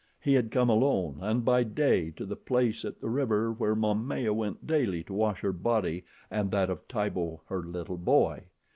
He 0.19 0.33
had 0.33 0.49
come 0.49 0.67
alone 0.67 1.19
and 1.21 1.45
by 1.45 1.61
day 1.61 2.09
to 2.17 2.25
the 2.25 2.35
place 2.35 2.83
at 2.85 2.99
the 2.99 3.07
river 3.07 3.51
where 3.53 3.75
Momaya 3.75 4.33
went 4.33 4.65
daily 4.65 5.03
to 5.03 5.13
wash 5.13 5.41
her 5.41 5.53
body 5.53 6.05
and 6.31 6.49
that 6.49 6.71
of 6.71 6.87
Tibo, 6.87 7.41
her 7.49 7.61
little 7.61 7.97
boy. 7.97 8.45